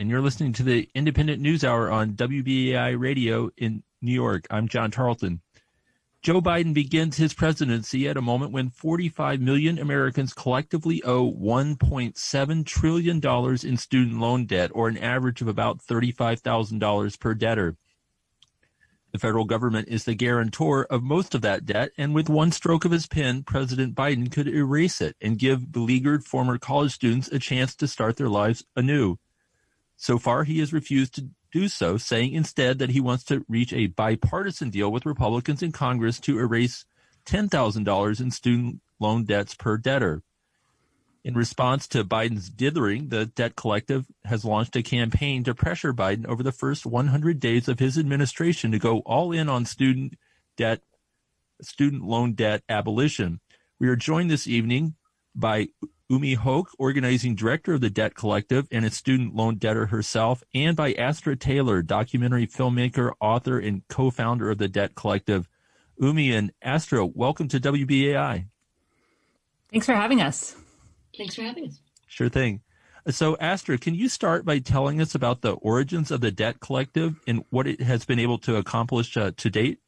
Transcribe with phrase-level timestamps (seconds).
[0.00, 4.46] and you're listening to the Independent News Hour on WBAI Radio in New York.
[4.50, 5.42] I'm John Tarleton.
[6.22, 12.64] Joe Biden begins his presidency at a moment when 45 million Americans collectively owe $1.7
[12.64, 13.20] trillion
[13.62, 17.76] in student loan debt, or an average of about $35,000 per debtor.
[19.12, 22.86] The federal government is the guarantor of most of that debt, and with one stroke
[22.86, 27.38] of his pen, President Biden could erase it and give beleaguered former college students a
[27.38, 29.18] chance to start their lives anew.
[30.00, 33.74] So far, he has refused to do so, saying instead that he wants to reach
[33.74, 36.86] a bipartisan deal with Republicans in Congress to erase
[37.26, 40.22] $10,000 in student loan debts per debtor.
[41.22, 46.26] In response to Biden's dithering, the Debt Collective has launched a campaign to pressure Biden
[46.26, 50.14] over the first 100 days of his administration to go all in on student
[50.56, 50.80] debt,
[51.60, 53.40] student loan debt abolition.
[53.78, 54.94] We are joined this evening
[55.34, 55.68] by
[56.10, 60.76] Umi Hoke, organizing director of the Debt Collective and a student loan debtor herself, and
[60.76, 65.48] by Astra Taylor, documentary filmmaker, author, and co-founder of the Debt Collective.
[66.00, 68.46] Umi and Astra, welcome to WBAI.
[69.70, 70.56] Thanks for having us.
[71.16, 71.80] Thanks for having us.
[72.08, 72.62] Sure thing.
[73.08, 77.20] So, Astra, can you start by telling us about the origins of the Debt Collective
[77.28, 79.78] and what it has been able to accomplish uh, to date?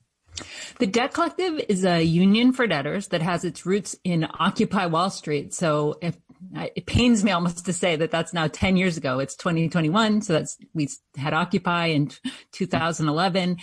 [0.79, 5.11] The Debt Collective is a union for debtors that has its roots in Occupy Wall
[5.11, 5.55] Street.
[5.55, 6.17] So, if
[6.55, 9.19] it pains me almost to say that that's now 10 years ago.
[9.19, 10.23] It's 2021.
[10.23, 12.11] So that's, we had Occupy in
[12.53, 13.59] 2011.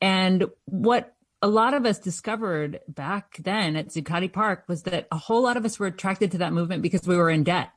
[0.00, 5.16] And what a lot of us discovered back then at Zuccotti Park was that a
[5.16, 7.70] whole lot of us were attracted to that movement because we were in debt.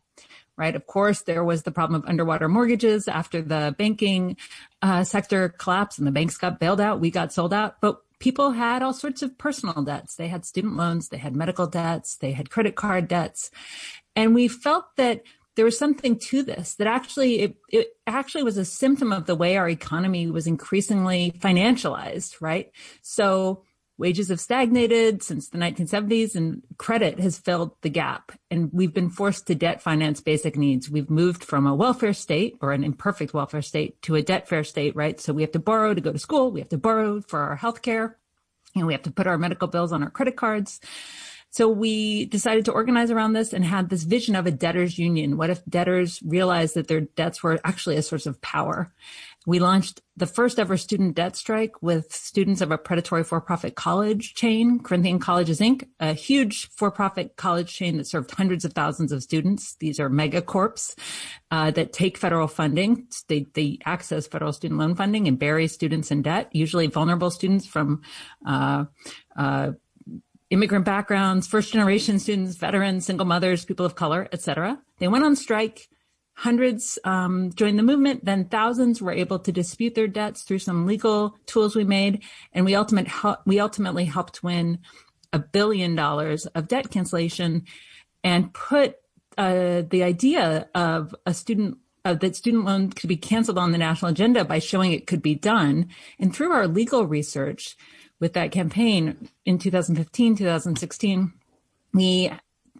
[0.57, 0.75] Right.
[0.75, 4.35] Of course, there was the problem of underwater mortgages after the banking
[4.81, 6.99] uh, sector collapsed and the banks got bailed out.
[6.99, 10.15] We got sold out, but people had all sorts of personal debts.
[10.15, 13.49] They had student loans, they had medical debts, they had credit card debts.
[14.15, 15.23] And we felt that
[15.55, 19.35] there was something to this that actually it, it actually was a symptom of the
[19.35, 22.71] way our economy was increasingly financialized, right?
[23.01, 23.63] So
[23.99, 29.09] wages have stagnated since the 1970s and credit has filled the gap and we've been
[29.09, 30.89] forced to debt finance basic needs.
[30.89, 34.95] We've moved from a welfare state or an imperfect welfare state to a debtfare state,
[34.95, 35.19] right?
[35.19, 36.49] So we have to borrow to go to school.
[36.49, 38.17] We have to borrow for our health care
[38.73, 40.79] and we have to put our medical bills on our credit cards.
[41.51, 45.35] So we decided to organize around this and had this vision of a debtors union.
[45.35, 48.93] What if debtors realized that their debts were actually a source of power?
[49.49, 54.35] We launched the first ever student debt strike with students of a predatory for-profit college
[54.35, 59.23] chain, Corinthian Colleges Inc., a huge for-profit college chain that served hundreds of thousands of
[59.23, 59.73] students.
[59.79, 60.93] These are megacorps
[61.49, 63.07] uh, that take federal funding.
[63.27, 67.65] They, they access federal student loan funding and bury students in debt, usually vulnerable students
[67.65, 68.03] from
[68.45, 68.85] uh,
[69.35, 69.71] uh,
[70.51, 74.79] immigrant backgrounds, first generation students, veterans, single mothers, people of color, etc.
[74.99, 75.89] They went on strike.
[76.39, 78.23] Hundreds um, joined the movement.
[78.23, 82.23] Then thousands were able to dispute their debts through some legal tools we made,
[82.53, 83.09] and we ultimate
[83.45, 84.79] we ultimately helped win
[85.33, 87.65] a billion dollars of debt cancellation,
[88.23, 88.95] and put
[89.37, 93.77] uh, the idea of a student uh, that student loan could be canceled on the
[93.77, 95.89] national agenda by showing it could be done.
[96.19, 97.75] And through our legal research,
[98.21, 101.33] with that campaign in 2015, 2016,
[101.93, 102.31] we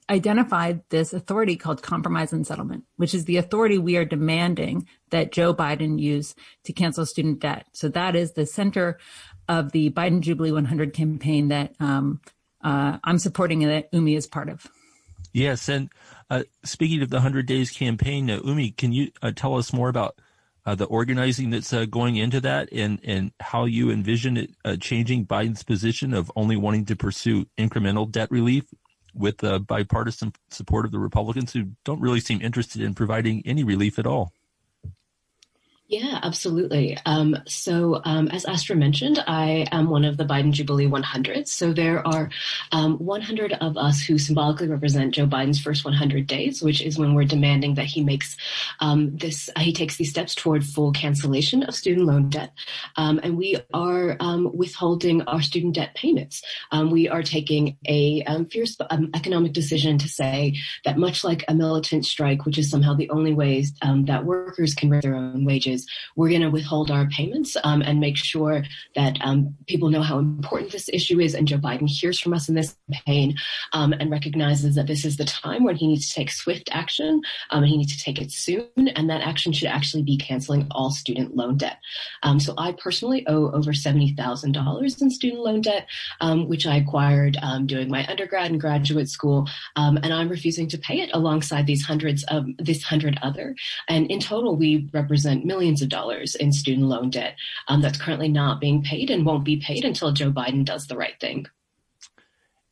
[0.10, 5.32] identified this authority called compromise and settlement, which is the authority we are demanding that
[5.32, 7.68] Joe Biden use to cancel student debt.
[7.74, 8.98] So that is the center
[9.48, 12.22] of the Biden Jubilee 100 campaign that um,
[12.64, 14.68] uh, I'm supporting and that Umi is part of.
[15.32, 15.90] Yes, and
[16.30, 19.90] uh, speaking of the 100 Days campaign, uh, Umi, can you uh, tell us more
[19.90, 20.16] about
[20.66, 25.26] uh, the organizing that's uh, going into that and, and how you envision it changing
[25.26, 28.66] Biden's position of only wanting to pursue incremental debt relief
[29.20, 33.64] with the bipartisan support of the Republicans who don't really seem interested in providing any
[33.64, 34.34] relief at all.
[35.90, 37.00] Yeah, absolutely.
[37.08, 41.48] Um, so, um, as Astra mentioned, I am one of the Biden Jubilee 100.
[41.48, 42.30] So, there are
[42.72, 47.16] um, 100 of us who symbolically represent Joe Biden's first 100 days, which is when
[47.16, 48.38] we're demanding that he makes
[48.82, 52.54] um, this, uh, he takes these steps toward full cancellation of student loan debt.
[52.96, 56.44] Um, and we are um, withholding our student debt payments.
[56.92, 58.78] we are taking a fierce
[59.16, 60.56] economic decision to say
[60.86, 64.92] that much like a militant strike, which is somehow the only ways that workers can
[64.92, 68.64] raise their own wages is we're going to withhold our payments um, and make sure
[68.96, 71.34] that um, people know how important this issue is.
[71.34, 73.36] And Joe Biden hears from us in this campaign
[73.74, 77.22] um, and recognizes that this is the time when he needs to take swift action.
[77.52, 78.88] Um, and he needs to take it soon.
[78.96, 81.78] And that action should actually be canceling all student loan debt.
[82.24, 85.88] Um, so I personally owe over $70,000 in student loan debt,
[86.22, 89.48] um, which I acquired doing my undergrad and graduate school.
[89.76, 93.56] and I'm refusing to pay it alongside these hundreds of this hundred other.
[93.88, 97.36] And in total, we represent millions of dollars in student loan debt
[97.68, 100.98] um, that's currently not being paid and won't be paid until Joe Biden does the
[100.98, 101.48] right thing.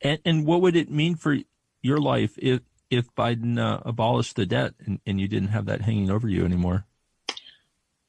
[0.02, 1.38] And, and what would it mean for
[1.82, 5.82] your life if if Biden uh, abolished the debt and, and you didn't have that
[5.82, 6.86] hanging over you anymore?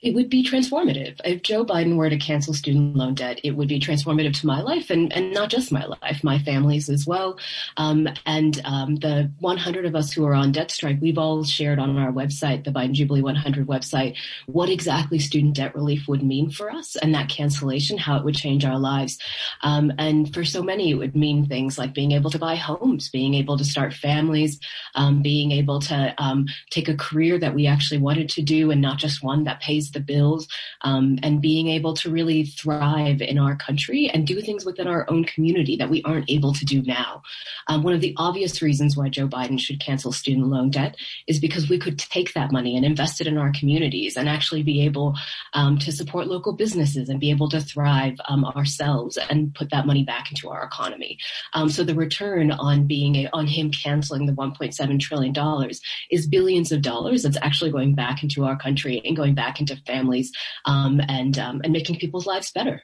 [0.00, 1.21] It would be transformative.
[1.25, 4.61] If Joe Biden were to cancel student loan debt, it would be transformative to my
[4.61, 7.37] life and, and not just my life, my family's as well.
[7.77, 11.81] Um, and um, the 100 of us who are on debt strike, we've all shared
[11.81, 14.17] on our website, the Biden Jubilee 100 website,
[14.47, 18.37] what exactly student debt relief would mean for us and that cancellation, how it would
[18.37, 19.19] change our lives.
[19.62, 23.09] Um, and for so many, it would mean things like being able to buy homes,
[23.09, 24.61] being able to start families,
[24.95, 28.81] um, being able to um, take a career that we actually wanted to do and
[28.81, 30.49] not just one that pays the bills,
[30.82, 35.08] um, and being able to really thrive in our country and do things within our
[35.11, 37.23] own community that we aren't able to do now.
[37.67, 40.96] Um, one of the obvious reasons why Joe Biden should cancel student loan debt
[41.26, 44.62] is because we could take that money and invest it in our communities and actually
[44.62, 45.14] be able
[45.55, 49.87] um, to support local businesses and be able to thrive um, ourselves and put that
[49.87, 51.19] money back into our economy.
[51.55, 55.81] Um, so the return on being a, on him canceling the 1.7 trillion dollars
[56.11, 59.78] is billions of dollars that's actually going back into our country and going back into
[59.87, 60.33] families
[60.65, 62.83] um, and um, and making people's lives better.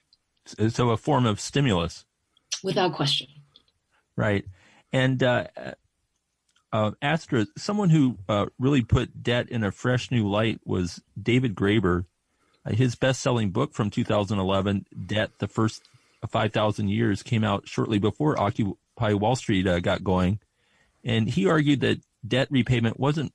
[0.69, 2.05] So a form of stimulus,
[2.63, 3.29] without question.
[4.17, 4.45] Right,
[4.93, 5.47] and uh,
[6.73, 11.55] uh, Astra, someone who uh, really put debt in a fresh new light was David
[11.55, 12.05] Graeber.
[12.67, 15.83] Uh, his best-selling book from 2011, "Debt: The First
[16.29, 20.41] 5,000 Years," came out shortly before Occupy Wall Street uh, got going,
[21.05, 23.33] and he argued that debt repayment wasn't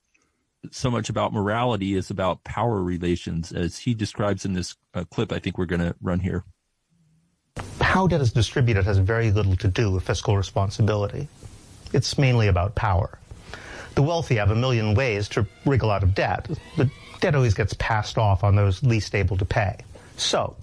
[0.72, 5.32] so much about morality as about power relations, as he describes in this uh, clip
[5.32, 6.44] I think we're going to run here.
[7.82, 11.28] How debt is distributed has very little to do with fiscal responsibility.
[11.94, 13.18] It's mainly about power.
[13.96, 16.48] The wealthy have a million ways to wriggle out of debt,
[16.78, 16.88] but
[17.20, 19.78] debt always gets passed off on those least able to pay.
[20.18, 20.56] So,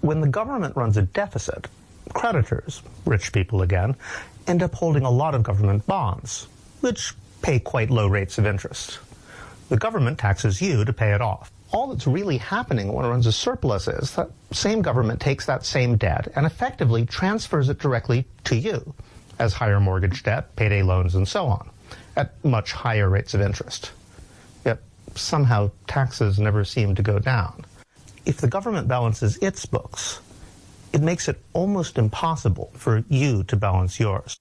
[0.00, 1.66] when the government runs a deficit,
[2.14, 3.96] creditors, rich people again,
[4.46, 6.46] end up holding a lot of government bonds,
[6.80, 8.98] which pay quite low rates of interest.
[9.68, 11.50] The government taxes you to pay it off.
[11.72, 15.64] All that's really happening when it runs a surplus is that same government takes that
[15.66, 18.94] same debt and effectively transfers it directly to you
[19.38, 21.68] as higher mortgage debt, payday loans, and so on,
[22.16, 23.90] at much higher rates of interest.
[24.64, 24.78] Yet
[25.14, 27.64] somehow taxes never seem to go down.
[28.24, 30.20] If the government balances its books,
[30.92, 34.38] it makes it almost impossible for you to balance yours.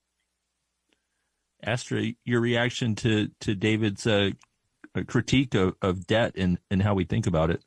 [1.63, 4.29] Astra, your reaction to, to David's uh,
[5.03, 7.63] critique of, of debt and, and how we think about it.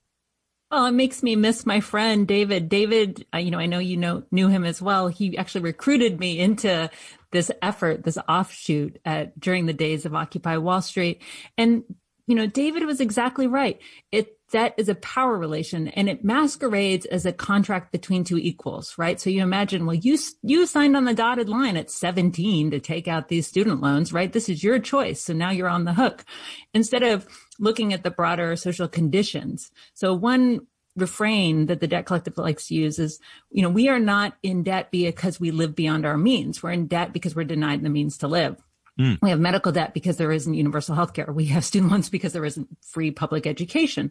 [0.70, 2.68] Well, it makes me miss my friend David.
[2.68, 5.08] David, you know, I know you know knew him as well.
[5.08, 6.90] He actually recruited me into
[7.30, 11.22] this effort, this offshoot at during the days of Occupy Wall Street.
[11.56, 11.84] And
[12.26, 13.80] you know, David was exactly right.
[14.12, 18.96] It that is a power relation and it masquerades as a contract between two equals,
[18.96, 19.20] right?
[19.20, 23.08] So you imagine, well, you, you signed on the dotted line at 17 to take
[23.08, 24.32] out these student loans, right?
[24.32, 25.22] This is your choice.
[25.22, 26.24] So now you're on the hook
[26.72, 27.26] instead of
[27.58, 29.70] looking at the broader social conditions.
[29.94, 30.66] So one
[30.96, 34.62] refrain that the debt collective likes to use is, you know, we are not in
[34.62, 36.62] debt because we live beyond our means.
[36.62, 38.56] We're in debt because we're denied the means to live.
[38.98, 39.18] Mm.
[39.22, 41.30] We have medical debt because there isn't universal health care.
[41.32, 44.10] We have student loans because there isn't free public education.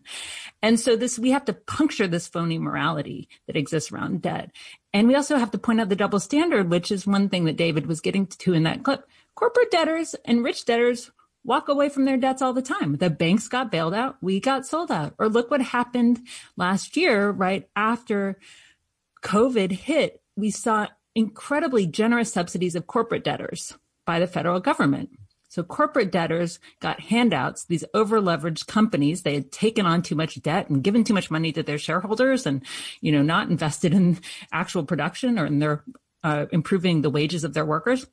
[0.61, 4.51] And so this, we have to puncture this phony morality that exists around debt.
[4.93, 7.57] And we also have to point out the double standard, which is one thing that
[7.57, 9.07] David was getting to in that clip.
[9.35, 11.11] Corporate debtors and rich debtors
[11.43, 12.97] walk away from their debts all the time.
[12.97, 14.17] The banks got bailed out.
[14.21, 15.13] We got sold out.
[15.19, 16.21] Or look what happened
[16.55, 18.39] last year, right after
[19.23, 20.21] COVID hit.
[20.35, 23.75] We saw incredibly generous subsidies of corporate debtors
[24.07, 25.09] by the federal government.
[25.49, 29.21] So corporate debtors got handouts, these overleveraged companies.
[29.21, 32.45] They had taken on too much debt and given too much money to their shareholders
[32.45, 32.63] and,
[33.01, 34.19] you know, not invested in
[34.51, 35.83] actual production or in their,
[36.23, 38.07] uh, improving the wages of their workers.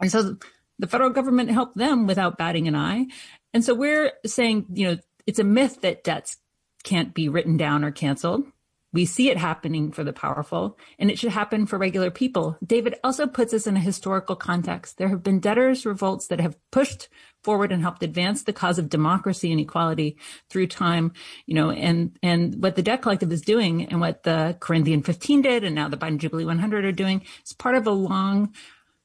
[0.00, 0.36] And so
[0.78, 3.06] the federal government helped them without batting an eye.
[3.52, 4.96] And so we're saying, you know,
[5.26, 6.38] it's a myth that debts
[6.82, 8.44] can't be written down or canceled.
[8.92, 12.56] We see it happening for the powerful and it should happen for regular people.
[12.64, 14.98] David also puts us in a historical context.
[14.98, 17.08] There have been debtors revolts that have pushed
[17.42, 20.16] forward and helped advance the cause of democracy and equality
[20.50, 21.12] through time,
[21.46, 25.42] you know, and, and what the debt collective is doing and what the Corinthian 15
[25.42, 28.52] did and now the Biden Jubilee 100 are doing is part of a long,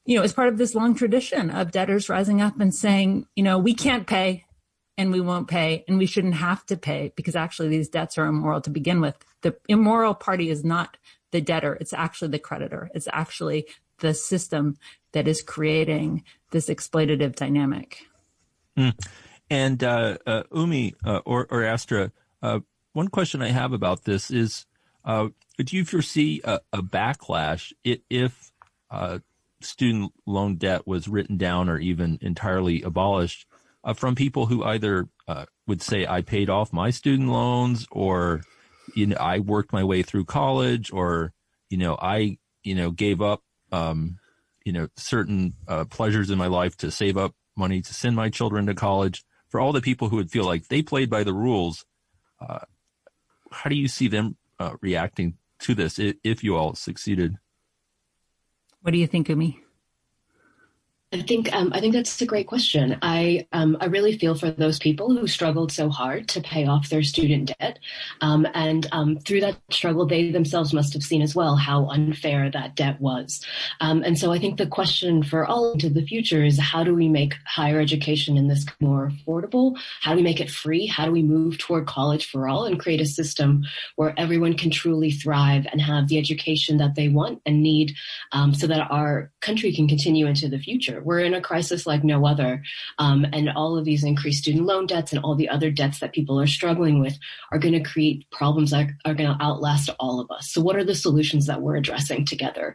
[0.04, 3.42] you know, it's part of this long tradition of debtors rising up and saying, you
[3.42, 4.45] know, we can't pay
[4.98, 8.26] and we won't pay and we shouldn't have to pay because actually these debts are
[8.26, 9.16] immoral to begin with.
[9.42, 10.96] The immoral party is not
[11.32, 11.74] the debtor.
[11.80, 12.90] It's actually the creditor.
[12.94, 13.66] It's actually
[13.98, 14.76] the system
[15.12, 18.06] that is creating this exploitative dynamic.
[18.76, 18.94] Mm.
[19.50, 22.12] And uh, uh, Umi uh, or, or, Astra,
[22.42, 22.60] uh,
[22.92, 24.66] one question I have about this is:
[25.04, 28.52] uh, Do you foresee a, a backlash if
[28.90, 29.20] uh,
[29.60, 33.46] student loan debt was written down or even entirely abolished
[33.94, 35.08] from people who either
[35.66, 38.42] would say, "I paid off my student loans," or
[38.94, 41.32] you know, I worked my way through college, or
[41.70, 44.18] you know, I you know gave up um,
[44.64, 45.54] you know certain
[45.90, 49.24] pleasures in my life to save up money to send my children to college.
[49.48, 51.84] For all the people who would feel like they played by the rules,
[52.40, 52.60] uh,
[53.50, 57.36] how do you see them uh, reacting to this if, you all succeeded?
[58.82, 59.62] What do you think, Umi?
[61.16, 62.98] I think um, I think that's a great question.
[63.00, 66.90] I um, I really feel for those people who struggled so hard to pay off
[66.90, 67.78] their student debt,
[68.20, 72.50] um, and um, through that struggle, they themselves must have seen as well how unfair
[72.50, 73.42] that debt was.
[73.80, 76.94] Um, and so, I think the question for all into the future is how do
[76.94, 79.74] we make higher education in this more affordable?
[80.02, 80.86] How do we make it free?
[80.86, 83.64] How do we move toward college for all and create a system
[83.96, 87.94] where everyone can truly thrive and have the education that they want and need,
[88.32, 91.00] um, so that our country can continue into the future?
[91.06, 92.62] We're in a crisis like no other.
[92.98, 96.12] Um, and all of these increased student loan debts and all the other debts that
[96.12, 97.16] people are struggling with
[97.52, 100.50] are going to create problems that are going to outlast all of us.
[100.50, 102.74] So what are the solutions that we're addressing together?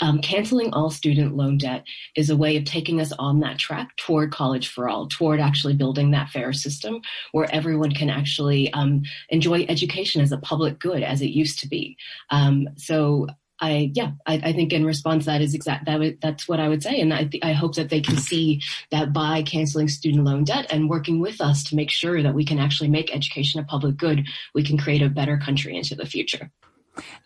[0.00, 1.84] Um, canceling all student loan debt
[2.16, 5.74] is a way of taking us on that track toward college for all, toward actually
[5.74, 11.04] building that fair system where everyone can actually um, enjoy education as a public good
[11.04, 11.96] as it used to be.
[12.30, 13.28] Um, so
[13.60, 16.82] I yeah, I, I, think in response that is exact that that's what I would
[16.82, 20.44] say, and I th- I hope that they can see that by canceling student loan
[20.44, 23.64] debt and working with us to make sure that we can actually make education a
[23.64, 26.50] public good, we can create a better country into the future.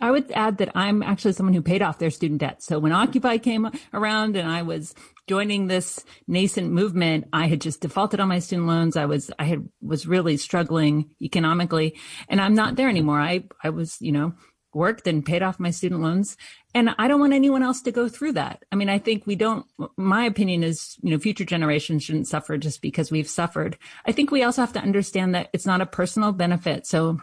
[0.00, 2.62] I would add that I'm actually someone who paid off their student debt.
[2.62, 4.94] So when Occupy came around and I was
[5.26, 8.96] joining this nascent movement, I had just defaulted on my student loans.
[8.96, 11.98] I was, I had, was really struggling economically
[12.28, 13.20] and I'm not there anymore.
[13.20, 14.34] I, I was, you know,
[14.74, 16.36] worked and paid off my student loans.
[16.74, 18.64] And I don't want anyone else to go through that.
[18.72, 22.56] I mean, I think we don't, my opinion is, you know, future generations shouldn't suffer
[22.56, 23.76] just because we've suffered.
[24.06, 26.86] I think we also have to understand that it's not a personal benefit.
[26.86, 27.20] So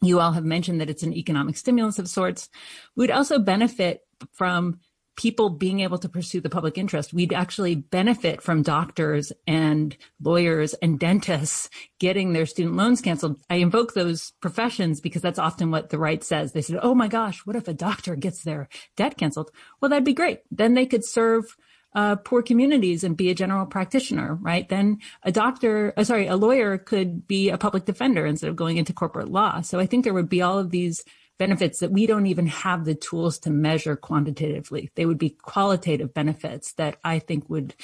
[0.00, 2.48] you all have mentioned that it's an economic stimulus of sorts.
[2.94, 4.80] We'd also benefit from
[5.16, 7.14] people being able to pursue the public interest.
[7.14, 13.40] We'd actually benefit from doctors and lawyers and dentists getting their student loans canceled.
[13.48, 16.52] I invoke those professions because that's often what the right says.
[16.52, 19.50] They said, Oh my gosh, what if a doctor gets their debt canceled?
[19.80, 20.40] Well, that'd be great.
[20.50, 21.56] Then they could serve
[21.94, 24.68] uh, poor communities and be a general practitioner, right?
[24.68, 28.78] Then a doctor, uh, sorry, a lawyer could be a public defender instead of going
[28.78, 29.60] into corporate law.
[29.60, 31.04] So I think there would be all of these
[31.38, 34.90] benefits that we don't even have the tools to measure quantitatively.
[34.94, 37.74] They would be qualitative benefits that I think would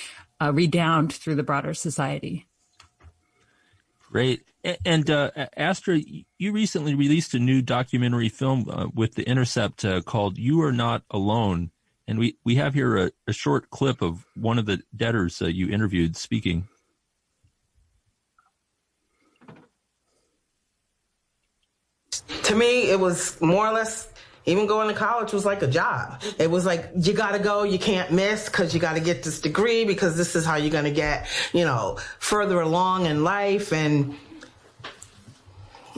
[0.40, 2.46] uh, redound through the broader society.
[4.10, 4.44] Great.
[4.84, 6.00] And uh, Astra,
[6.38, 10.72] you recently released a new documentary film uh, with The Intercept uh, called "You Are
[10.72, 11.70] Not Alone,"
[12.06, 15.46] and we we have here a, a short clip of one of the debtors uh,
[15.46, 16.68] you interviewed speaking.
[22.50, 24.08] To me, it was more or less
[24.44, 26.20] even going to college was like a job.
[26.36, 29.84] It was like, you gotta go, you can't miss because you gotta get this degree
[29.84, 33.72] because this is how you're gonna get, you know, further along in life.
[33.72, 34.16] And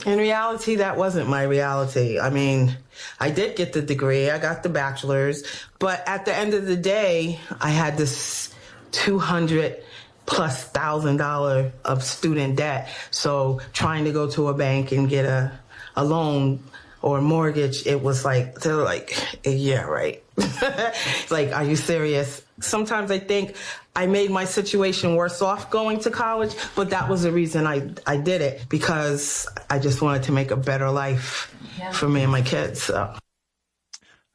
[0.05, 2.19] in reality, that wasn't my reality.
[2.19, 2.77] I mean,
[3.19, 5.43] I did get the degree, I got the bachelor's,
[5.79, 8.53] but at the end of the day, I had this
[8.91, 9.81] 200
[10.25, 12.89] plus thousand dollar of student debt.
[13.11, 15.59] So trying to go to a bank and get a
[15.95, 16.63] a loan
[17.01, 20.23] or a mortgage, it was like, they're like, yeah, right.
[21.29, 22.43] like, are you serious?
[22.61, 23.55] Sometimes I think
[23.95, 27.91] I made my situation worse off going to college, but that was the reason I,
[28.07, 31.91] I did it because I just wanted to make a better life yeah.
[31.91, 32.83] for me and my kids.
[32.83, 33.13] So.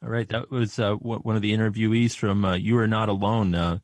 [0.01, 0.29] All right.
[0.29, 3.79] That was uh, one of the interviewees from uh, You Are Not Alone, uh,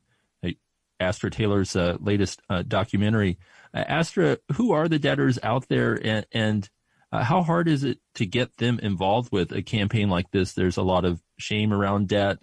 [0.98, 3.38] Astra Taylor's uh, latest uh, documentary.
[3.74, 6.70] Uh, Astra, who are the debtors out there and, and
[7.12, 10.52] Uh, how hard is it to get them involved with a campaign like this?
[10.52, 12.38] There's a lot of shame around debt.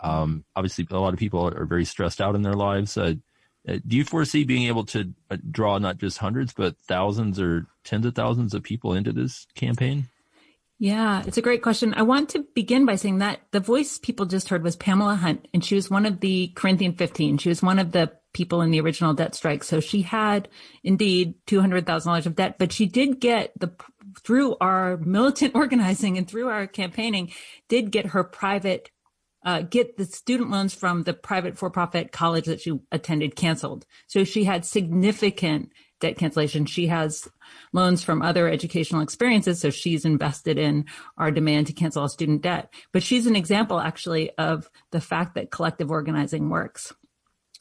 [0.00, 2.96] Um, obviously, a lot of people are very stressed out in their lives.
[2.96, 3.14] Uh,
[3.68, 7.66] uh, do you foresee being able to uh, draw not just hundreds, but thousands or
[7.84, 10.06] tens of thousands of people into this campaign?
[10.78, 11.94] Yeah, it's a great question.
[11.94, 15.48] I want to begin by saying that the voice people just heard was Pamela Hunt,
[15.54, 17.38] and she was one of the Corinthian 15.
[17.38, 19.64] She was one of the people in the original debt strike.
[19.64, 20.48] So she had
[20.84, 23.72] indeed $200,000 of debt, but she did get the,
[24.26, 27.32] through our militant organizing and through our campaigning,
[27.68, 28.90] did get her private
[29.44, 33.86] uh, get the student loans from the private for-profit college that she attended canceled.
[34.08, 36.66] So she had significant debt cancellation.
[36.66, 37.28] She has
[37.72, 39.60] loans from other educational experiences.
[39.60, 42.74] So she's invested in our demand to cancel all student debt.
[42.92, 46.92] But she's an example actually of the fact that collective organizing works.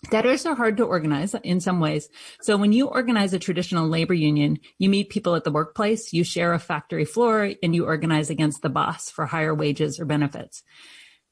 [0.09, 2.09] Debtors are hard to organize in some ways.
[2.41, 6.23] So when you organize a traditional labor union, you meet people at the workplace, you
[6.23, 10.63] share a factory floor, and you organize against the boss for higher wages or benefits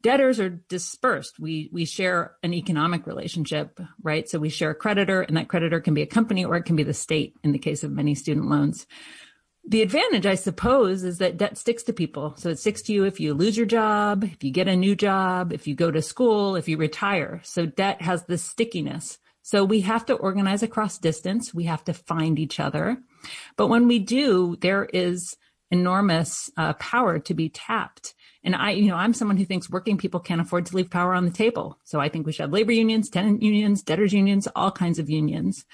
[0.03, 1.39] debtors are dispersed.
[1.39, 4.29] We, we share an economic relationship, right?
[4.29, 6.75] So we share a creditor and that creditor can be a company or it can
[6.75, 8.86] be the state in the case of many student loans.
[9.65, 12.36] The advantage, I suppose, is that debt sticks to people.
[12.38, 14.93] So it sticks to you if you lose your job, if you get a new
[14.93, 17.39] job, if you go to school, if you retire.
[17.43, 19.20] So debt has this stickiness.
[19.41, 21.53] So we have to organize across distance.
[21.53, 22.98] We have to find each other.
[23.55, 25.38] But when we do, there is
[25.72, 28.13] enormous uh, power to be tapped.
[28.43, 31.13] And I, you know, I'm someone who thinks working people can't afford to leave power
[31.13, 31.79] on the table.
[31.84, 35.10] So I think we should have labor unions, tenant unions, debtors unions, all kinds of
[35.10, 35.65] unions.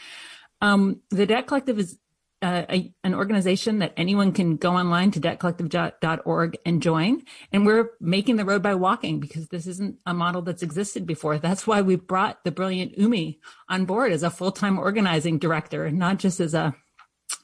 [0.62, 1.98] Um, the Debt Collective is
[2.42, 7.24] uh, a, an organization that anyone can go online to debtcollective.org and join.
[7.52, 11.38] And we're making the road by walking because this isn't a model that's existed before.
[11.38, 16.18] That's why we brought the brilliant Umi on board as a full-time organizing director, not
[16.18, 16.76] just as a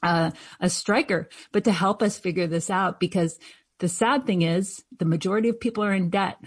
[0.02, 3.38] uh, a striker, but to help us figure this out because
[3.78, 6.38] the sad thing is the majority of people are in debt.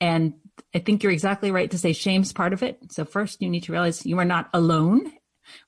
[0.00, 0.34] And
[0.74, 2.92] I think you're exactly right to say shame's part of it.
[2.92, 5.12] So first you need to realize you are not alone,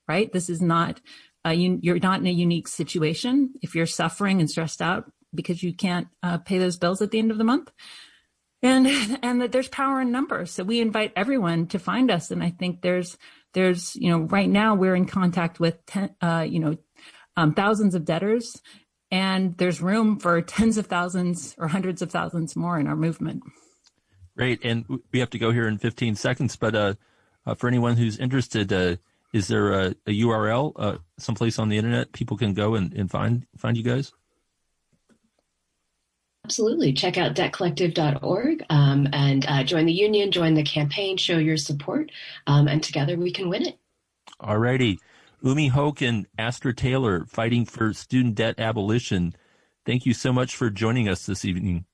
[0.06, 0.32] right?
[0.32, 1.00] This is not,
[1.46, 3.54] you, you're not in a unique situation.
[3.62, 7.18] If you're suffering and stressed out because you can't uh, pay those bills at the
[7.18, 7.70] end of the month,
[8.62, 8.86] and
[9.22, 10.50] and that there's power in numbers.
[10.50, 12.30] So we invite everyone to find us.
[12.30, 13.16] And I think there's
[13.54, 16.76] there's you know right now we're in contact with ten, uh, you know
[17.36, 18.60] um, thousands of debtors
[19.10, 23.42] and there's room for tens of thousands or hundreds of thousands more in our movement.
[24.36, 26.94] Great, and we have to go here in 15 seconds, but uh,
[27.44, 28.96] uh, for anyone who's interested, uh,
[29.32, 33.10] is there a, a URL, uh, someplace on the internet people can go and, and
[33.10, 34.12] find find you guys?
[36.44, 36.94] Absolutely.
[36.94, 42.10] Check out debtcollective.org um, and uh, join the union, join the campaign, show your support,
[42.46, 43.78] um, and together we can win it.
[44.40, 44.98] All righty.
[45.42, 49.34] Umi Hoke and Astra Taylor fighting for student debt abolition.
[49.84, 51.84] Thank you so much for joining us this evening.